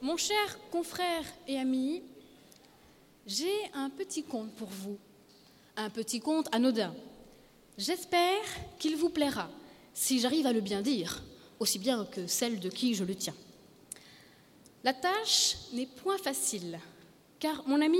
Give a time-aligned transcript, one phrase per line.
[0.00, 2.02] Mon cher confrère et ami,
[3.26, 4.96] j'ai un petit conte pour vous.
[5.76, 6.94] Un petit conte anodin.
[7.76, 8.44] J'espère
[8.78, 9.50] qu'il vous plaira,
[9.92, 11.20] si j'arrive à le bien dire,
[11.58, 13.34] aussi bien que celle de qui je le tiens.
[14.84, 16.78] La tâche n'est point facile,
[17.40, 17.98] car mon amie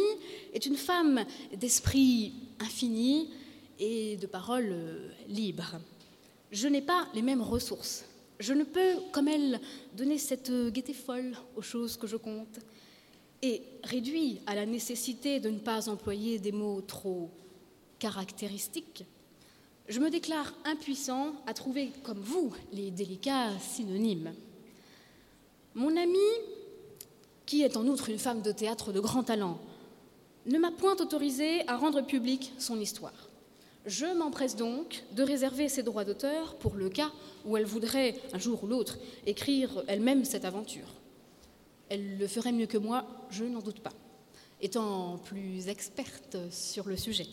[0.54, 3.28] est une femme d'esprit infini
[3.80, 5.80] et de parole libre.
[6.52, 8.04] Je n'ai pas les mêmes ressources.
[8.38, 9.60] Je ne peux, comme elle,
[9.94, 12.58] donner cette gaieté folle aux choses que je compte.
[13.40, 17.30] Et réduit à la nécessité de ne pas employer des mots trop
[17.98, 19.04] caractéristiques,
[19.88, 24.34] je me déclare impuissant à trouver, comme vous, les délicats synonymes.
[25.74, 26.18] Mon amie
[27.48, 29.58] qui est en outre une femme de théâtre de grand talent,
[30.44, 33.30] ne m'a point autorisé à rendre publique son histoire.
[33.88, 37.10] Je m'empresse donc de réserver ses droits d'auteur pour le cas
[37.46, 40.88] où elle voudrait, un jour ou l'autre, écrire elle-même cette aventure.
[41.88, 43.94] Elle le ferait mieux que moi, je n'en doute pas,
[44.60, 47.28] étant plus experte sur le sujet.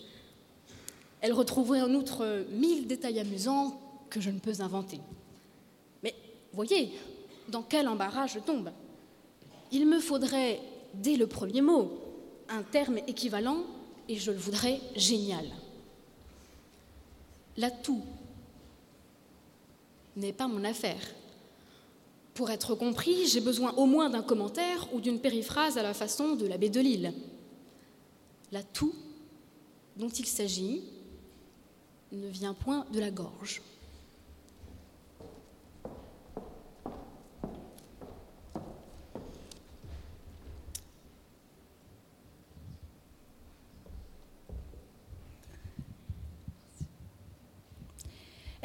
[1.19, 3.77] Elle retrouverait en outre mille détails amusants
[4.09, 5.01] que je ne peux inventer.
[6.03, 6.15] Mais
[6.53, 6.93] voyez,
[7.49, 8.71] dans quel embarras je tombe?
[9.73, 10.61] Il me faudrait,
[10.93, 11.99] dès le premier mot,
[12.47, 13.65] un terme équivalent
[14.07, 15.43] et je le voudrais génial.
[17.57, 18.03] L'atout
[20.15, 21.01] n'est pas mon affaire.
[22.33, 26.35] Pour être compris, j'ai besoin au moins d'un commentaire ou d'une périphrase à la façon
[26.35, 27.13] de l'abbé de Lille.
[28.51, 28.93] L'atout
[29.95, 30.83] dont il s'agit
[32.11, 33.61] ne vient point de la gorge.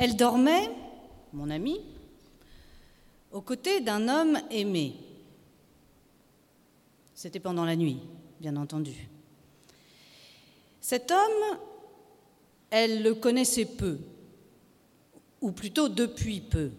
[0.01, 0.70] Elle dormait,
[1.34, 1.83] mon amie,
[3.33, 4.95] aux côtés d'un homme aimé.
[7.12, 7.98] C'était pendant la nuit,
[8.41, 9.11] bien entendu.
[10.81, 11.59] Cet homme,
[12.71, 13.98] elle le connaissait peu,
[15.43, 16.71] ou plutôt depuis peu.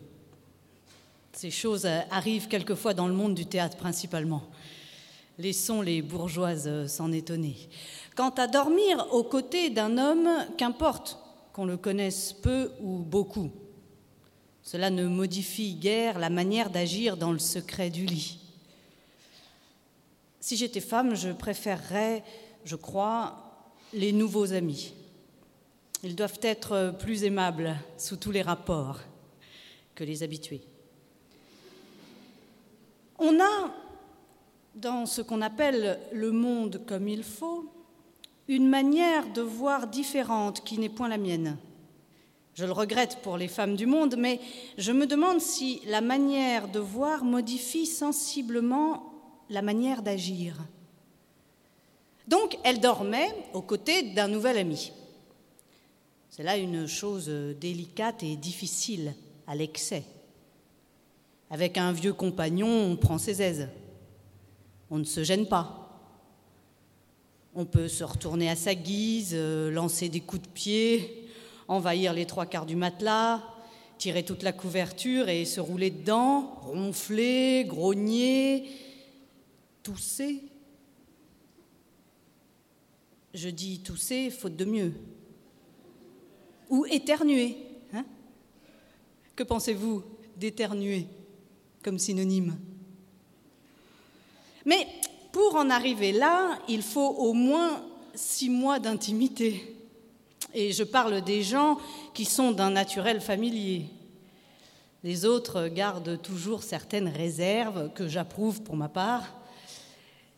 [1.33, 4.41] Ces choses arrivent quelquefois dans le monde du théâtre principalement.
[5.37, 7.69] Laissons les bourgeoises s'en étonner.
[8.15, 10.27] Quant à dormir aux côtés d'un homme,
[10.57, 11.20] qu'importe
[11.53, 13.51] qu'on le connaisse peu ou beaucoup.
[14.63, 18.39] Cela ne modifie guère la manière d'agir dans le secret du lit.
[20.39, 22.23] Si j'étais femme, je préférerais,
[22.65, 24.93] je crois, les nouveaux amis.
[26.03, 28.99] Ils doivent être plus aimables sous tous les rapports
[29.93, 30.61] que les habitués.
[33.19, 33.71] On a,
[34.73, 37.71] dans ce qu'on appelle le monde comme il faut,
[38.47, 41.57] une manière de voir différente qui n'est point la mienne.
[42.53, 44.39] Je le regrette pour les femmes du monde, mais
[44.77, 49.13] je me demande si la manière de voir modifie sensiblement
[49.49, 50.55] la manière d'agir.
[52.27, 54.91] Donc elle dormait aux côtés d'un nouvel ami.
[56.29, 57.27] C'est là une chose
[57.59, 59.13] délicate et difficile
[59.47, 60.03] à l'excès.
[61.49, 63.67] Avec un vieux compagnon, on prend ses aises.
[64.89, 65.80] On ne se gêne pas.
[67.53, 71.27] On peut se retourner à sa guise, euh, lancer des coups de pied,
[71.67, 73.43] envahir les trois quarts du matelas,
[73.97, 78.69] tirer toute la couverture et se rouler dedans, ronfler, grogner,
[79.83, 80.43] tousser.
[83.33, 84.93] Je dis tousser, faute de mieux.
[86.69, 87.57] Ou éternuer.
[87.93, 88.05] Hein
[89.35, 90.03] que pensez-vous
[90.37, 91.07] d'éternuer
[91.83, 92.57] comme synonyme?
[94.65, 94.87] Mais
[95.31, 97.83] pour en arriver là, il faut au moins
[98.13, 99.75] six mois d'intimité.
[100.53, 101.77] Et je parle des gens
[102.13, 103.85] qui sont d'un naturel familier.
[105.03, 109.33] Les autres gardent toujours certaines réserves que j'approuve pour ma part,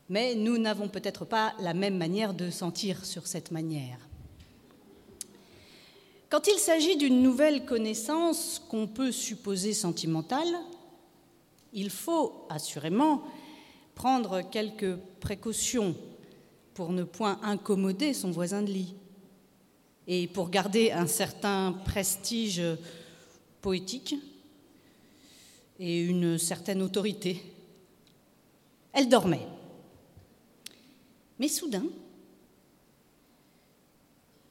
[0.10, 3.98] mais nous n'avons peut-être pas la même manière de sentir sur cette manière.
[6.30, 10.48] Quand il s'agit d'une nouvelle connaissance qu'on peut supposer sentimentale,
[11.74, 13.24] il faut assurément
[13.96, 15.96] prendre quelques précautions
[16.74, 18.96] pour ne point incommoder son voisin de lit
[20.08, 22.62] et pour garder un certain prestige
[23.62, 24.16] poétique
[25.80, 27.42] et une certaine autorité.
[28.92, 29.48] Elle dormait.
[31.40, 31.86] Mais soudain,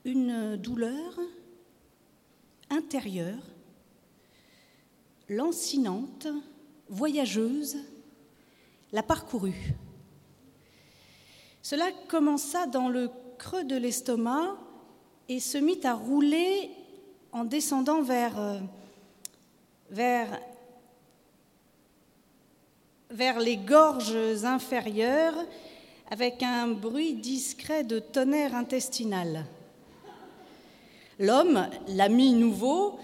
[0.04, 1.18] une douleur
[2.70, 3.42] intérieure,
[5.28, 6.26] lancinante,
[6.88, 7.76] voyageuse,
[8.92, 9.74] la parcourut.
[11.62, 14.56] Cela commença dans le creux de l'estomac
[15.28, 16.70] et se mit à rouler
[17.32, 18.58] en descendant vers, euh,
[19.90, 20.28] vers
[23.12, 25.34] vers les gorges inférieures
[26.10, 29.44] avec un bruit discret de tonnerre intestinal.
[31.18, 32.98] L'homme, l'ami nouveau,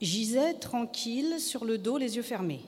[0.00, 2.62] gisait tranquille sur le dos, les yeux fermés.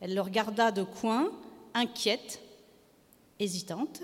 [0.00, 1.30] Elle le regarda de coin,
[1.74, 2.40] inquiète,
[3.40, 4.00] hésitante.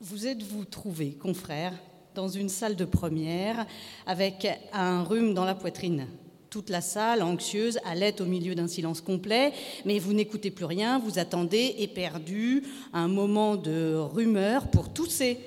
[0.00, 1.74] Vous êtes-vous trouvé, confrère,
[2.14, 3.66] dans une salle de première
[4.06, 6.06] avec un rhume dans la poitrine?
[6.48, 9.52] Toute la salle, anxieuse, allait au milieu d'un silence complet,
[9.84, 15.38] mais vous n'écoutez plus rien, vous attendez, éperdu, un moment de rumeur pour tousser.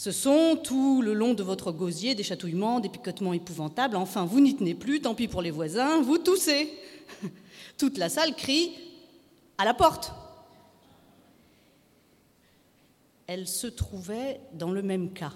[0.00, 3.96] Ce sont tout le long de votre gosier des chatouillements, des picotements épouvantables.
[3.96, 6.72] Enfin, vous n'y tenez plus, tant pis pour les voisins, vous toussez.
[7.76, 8.72] Toute la salle crie
[9.58, 10.14] à la porte.
[13.26, 15.34] Elle se trouvait dans le même cas.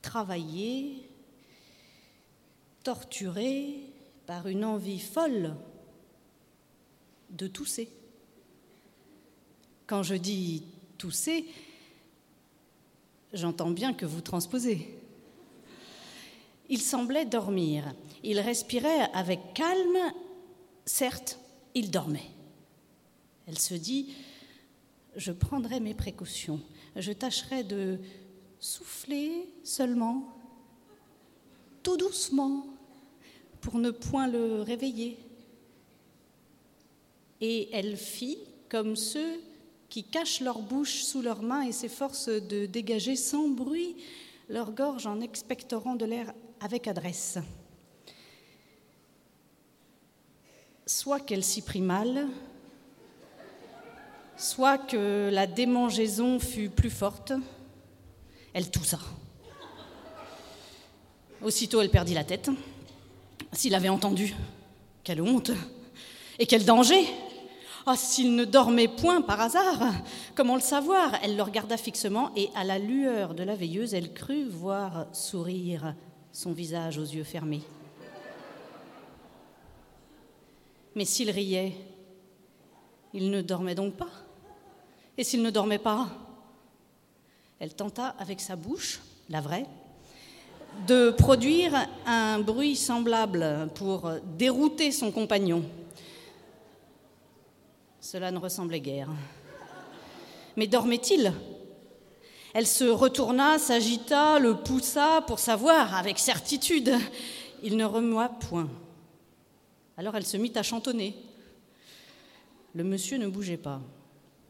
[0.00, 1.06] Travailler,
[2.82, 3.78] torturée
[4.24, 5.54] par une envie folle
[7.28, 7.90] de tousser.
[9.86, 10.62] Quand je dis
[10.96, 11.44] tousser,
[13.32, 14.88] j'entends bien que vous transposez.
[16.68, 17.94] Il semblait dormir.
[18.22, 20.12] Il respirait avec calme.
[20.84, 21.38] Certes,
[21.74, 22.30] il dormait.
[23.46, 24.14] Elle se dit,
[25.16, 26.60] je prendrai mes précautions.
[26.96, 27.98] Je tâcherai de
[28.60, 30.32] souffler seulement,
[31.82, 32.66] tout doucement,
[33.60, 35.18] pour ne point le réveiller.
[37.40, 38.38] Et elle fit
[38.68, 39.40] comme ceux
[39.92, 43.94] qui cachent leur bouche sous leurs mains et s'efforcent de dégager sans bruit
[44.48, 47.36] leur gorge en expectorant de l'air avec adresse.
[50.86, 52.26] Soit qu'elle s'y prit mal,
[54.38, 57.34] soit que la démangeaison fut plus forte,
[58.54, 58.98] elle toussa.
[61.42, 62.48] Aussitôt, elle perdit la tête.
[63.52, 64.34] S'il avait entendu,
[65.04, 65.50] quelle honte
[66.38, 67.06] et quel danger
[67.84, 69.80] Ah, s'il ne dormait point par hasard
[70.36, 74.12] Comment le savoir Elle le regarda fixement et, à la lueur de la veilleuse, elle
[74.12, 75.94] crut voir sourire
[76.30, 77.62] son visage aux yeux fermés.
[80.94, 81.72] Mais s'il riait,
[83.14, 84.10] il ne dormait donc pas.
[85.18, 86.08] Et s'il ne dormait pas
[87.58, 89.66] Elle tenta avec sa bouche, la vraie,
[90.86, 91.74] de produire
[92.06, 95.64] un bruit semblable pour dérouter son compagnon.
[98.02, 99.08] Cela ne ressemblait guère.
[100.56, 101.32] Mais dormait-il?
[102.52, 106.92] Elle se retourna, s'agita, le poussa pour savoir avec certitude.
[107.62, 108.68] Il ne remua point.
[109.96, 111.14] Alors elle se mit à chantonner.
[112.74, 113.80] Le monsieur ne bougeait pas.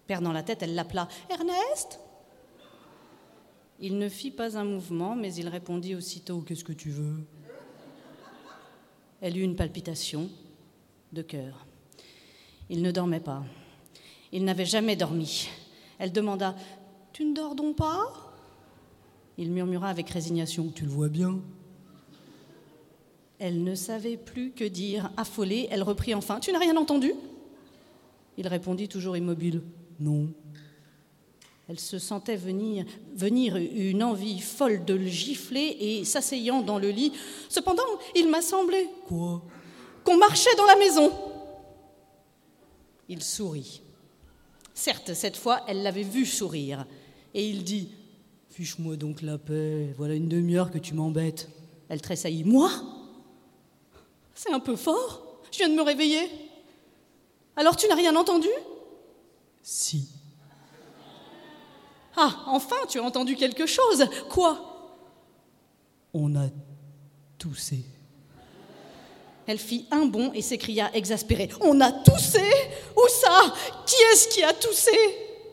[0.06, 2.00] Perdant la tête, elle l'appela Ernest?
[3.80, 7.22] Il ne fit pas un mouvement, mais il répondit aussitôt Qu'est-ce que tu veux?
[9.20, 10.30] Elle eut une palpitation
[11.12, 11.66] de cœur.
[12.72, 13.44] Il ne dormait pas.
[14.32, 15.50] Il n'avait jamais dormi.
[15.98, 16.56] Elle demanda
[17.12, 18.32] Tu ne dors donc pas?
[19.36, 21.38] Il murmura avec résignation Tu le vois bien.
[23.38, 25.10] Elle ne savait plus que dire.
[25.18, 27.12] Affolée, elle reprit enfin Tu n'as rien entendu?
[28.38, 29.60] Il répondit toujours immobile
[30.00, 30.28] Non.
[31.68, 36.88] Elle se sentait venir, venir une envie folle de le gifler et s'asseyant dans le
[36.88, 37.12] lit.
[37.50, 37.82] Cependant,
[38.16, 38.88] il m'a semblé.
[39.08, 39.42] Quoi?
[40.04, 41.12] Qu'on marchait dans la maison.
[43.12, 43.82] Il sourit.
[44.72, 46.86] Certes, cette fois, elle l'avait vu sourire.
[47.34, 47.90] Et il dit
[48.48, 51.50] Fiche-moi donc la paix, voilà une demi-heure que tu m'embêtes.
[51.90, 52.70] Elle tressaillit Moi?
[54.34, 55.42] C'est un peu fort.
[55.52, 56.26] Je viens de me réveiller.
[57.54, 58.48] Alors tu n'as rien entendu?
[59.62, 60.08] Si.
[62.16, 64.06] Ah, enfin, tu as entendu quelque chose.
[64.30, 64.96] Quoi?
[66.14, 66.48] On a
[67.36, 67.84] toussé.
[69.46, 71.48] Elle fit un bond et s'écria exaspérée.
[71.60, 72.44] On a toussé.
[72.96, 73.54] Où ça?
[73.86, 74.92] Qui est-ce qui a toussé?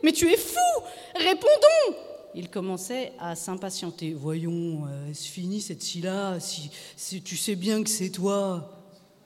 [0.02, 0.82] Mais tu es fou.
[1.14, 1.98] Répondons
[2.34, 4.14] Il commençait à s'impatienter.
[4.14, 6.38] Voyons, euh, est-ce fini cette scie-là?
[6.38, 8.70] Si, si tu sais bien que c'est toi.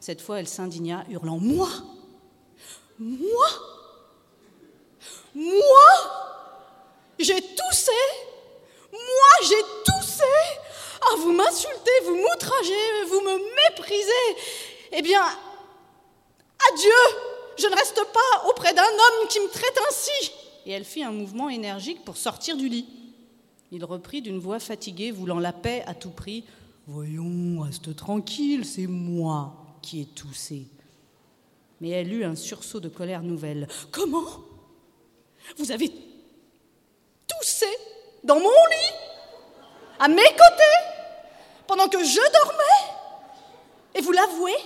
[0.01, 1.39] Cette fois, elle s'indigna, hurlant.
[1.39, 1.69] Moi?
[2.99, 3.47] Moi?
[5.35, 5.91] Moi?
[7.19, 7.93] J'ai toussé?
[8.93, 10.25] Moi, j'ai toussé?
[12.05, 14.43] Vous m'outragez, vous me méprisez
[14.93, 15.23] Eh bien,
[16.73, 17.19] adieu
[17.59, 20.33] Je ne reste pas auprès d'un homme qui me traite ainsi
[20.67, 22.87] Et elle fit un mouvement énergique pour sortir du lit.
[23.73, 26.45] Il reprit d'une voix fatiguée, voulant la paix à tout prix.
[26.87, 30.67] Voyons, reste tranquille, c'est moi qui ai toussé.
[31.81, 33.69] Mais elle eut un sursaut de colère nouvelle.
[33.91, 34.25] Comment?
[35.57, 35.91] Vous avez
[37.27, 37.67] toussé
[38.23, 38.95] dans mon lit,
[39.99, 40.94] à mes côtés,
[41.67, 42.95] pendant que je dormais.
[43.95, 44.57] Et vous l'avouez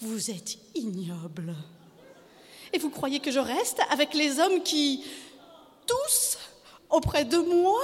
[0.00, 1.54] Vous êtes ignoble.
[2.72, 5.04] Et vous croyez que je reste avec les hommes qui,
[5.86, 6.38] tous,
[6.90, 7.80] auprès de moi?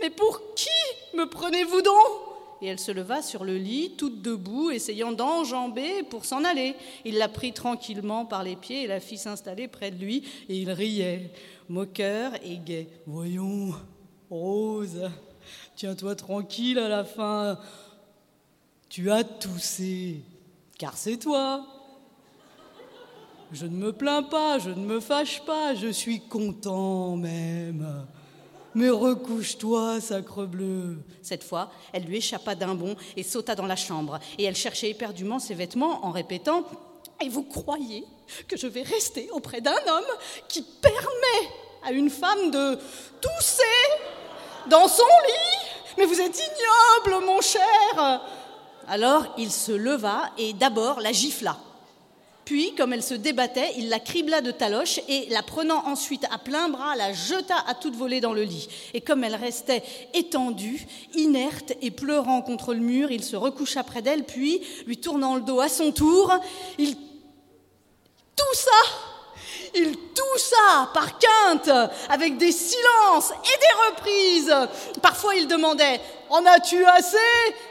[0.00, 0.68] Mais pour qui
[1.14, 2.32] me prenez-vous donc?
[2.60, 6.76] Et elle se leva sur le lit, toute debout, essayant d'enjamber pour s'en aller.
[7.04, 10.56] Il la prit tranquillement par les pieds et la fit s'installer près de lui, et
[10.56, 11.32] il riait,
[11.68, 12.88] moqueur et gai.
[13.04, 13.74] Voyons,
[14.30, 15.10] Rose,
[15.76, 17.58] tiens-toi tranquille à la fin.
[18.88, 20.22] Tu as toussé,
[20.78, 21.64] car c'est toi.
[23.52, 28.06] Je ne me plains pas, je ne me fâche pas, je suis content même.
[28.74, 30.96] Mais recouche-toi, sacrebleu.
[31.20, 34.18] Cette fois, elle lui échappa d'un bond et sauta dans la chambre.
[34.38, 36.64] Et elle cherchait éperdument ses vêtements en répétant
[37.22, 38.04] Et vous croyez
[38.48, 40.12] que je vais rester auprès d'un homme
[40.48, 41.50] qui permet
[41.84, 42.78] à une femme de
[43.20, 43.62] tousser?
[44.68, 48.22] Dans son lit Mais vous êtes ignoble, mon cher
[48.88, 51.56] Alors il se leva et d'abord la gifla.
[52.44, 56.38] Puis, comme elle se débattait, il la cribla de taloches et, la prenant ensuite à
[56.38, 58.68] plein bras, la jeta à toute volée dans le lit.
[58.94, 64.02] Et comme elle restait étendue, inerte et pleurant contre le mur, il se recoucha près
[64.02, 66.32] d'elle, puis, lui tournant le dos à son tour,
[66.78, 66.96] il
[68.34, 68.70] toussa
[69.74, 71.70] il toussa par quinte,
[72.08, 74.54] avec des silences et des reprises.
[75.00, 76.00] Parfois il demandait
[76.30, 77.16] En as-tu assez?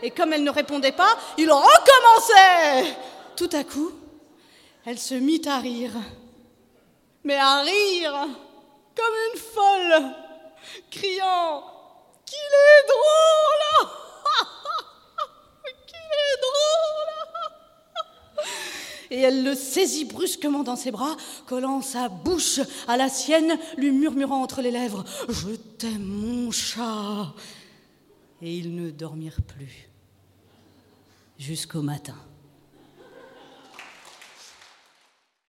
[0.01, 2.95] Et comme elle ne répondait pas, il recommençait.
[3.35, 3.91] Tout à coup,
[4.85, 5.93] elle se mit à rire,
[7.23, 8.27] mais à rire
[8.95, 10.15] comme une folle,
[10.89, 11.63] criant
[12.25, 13.89] Qu'il est drôle
[15.87, 17.11] Qu'il est drôle
[19.21, 23.91] Et elle le saisit brusquement dans ses bras, collant sa bouche à la sienne, lui
[23.91, 27.31] murmurant entre les lèvres Je t'aime, mon chat
[28.41, 29.89] Et ils ne dormirent plus
[31.37, 32.15] jusqu'au matin.